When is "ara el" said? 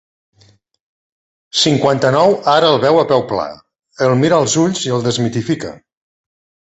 2.53-2.79